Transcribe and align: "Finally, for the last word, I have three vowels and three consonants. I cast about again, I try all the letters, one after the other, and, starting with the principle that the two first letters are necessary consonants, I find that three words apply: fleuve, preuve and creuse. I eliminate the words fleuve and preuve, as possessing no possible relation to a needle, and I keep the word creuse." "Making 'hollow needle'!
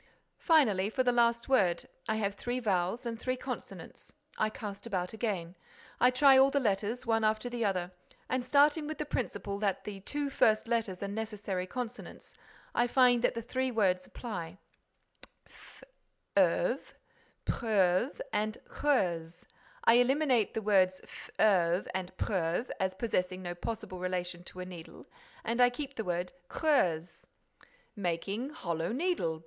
"Finally, 0.39 0.89
for 0.89 1.03
the 1.03 1.11
last 1.11 1.47
word, 1.47 1.87
I 2.09 2.15
have 2.15 2.33
three 2.33 2.59
vowels 2.59 3.05
and 3.05 3.19
three 3.19 3.35
consonants. 3.35 4.11
I 4.35 4.49
cast 4.49 4.87
about 4.87 5.13
again, 5.13 5.55
I 5.99 6.09
try 6.09 6.39
all 6.39 6.49
the 6.49 6.59
letters, 6.59 7.05
one 7.05 7.23
after 7.23 7.51
the 7.51 7.63
other, 7.65 7.91
and, 8.27 8.43
starting 8.43 8.87
with 8.87 8.97
the 8.97 9.05
principle 9.05 9.59
that 9.59 9.83
the 9.83 9.99
two 9.99 10.31
first 10.31 10.67
letters 10.67 11.03
are 11.03 11.07
necessary 11.07 11.67
consonants, 11.67 12.33
I 12.73 12.87
find 12.87 13.21
that 13.21 13.47
three 13.47 13.69
words 13.69 14.07
apply: 14.07 14.57
fleuve, 15.47 16.95
preuve 17.45 18.19
and 18.33 18.57
creuse. 18.65 19.45
I 19.83 19.97
eliminate 19.97 20.55
the 20.55 20.63
words 20.63 20.99
fleuve 21.05 21.87
and 21.93 22.11
preuve, 22.17 22.71
as 22.79 22.95
possessing 22.95 23.43
no 23.43 23.53
possible 23.53 23.99
relation 23.99 24.43
to 24.45 24.61
a 24.61 24.65
needle, 24.65 25.05
and 25.43 25.61
I 25.61 25.69
keep 25.69 25.93
the 25.95 26.03
word 26.03 26.31
creuse." 26.47 27.27
"Making 27.95 28.49
'hollow 28.49 28.91
needle'! 28.91 29.39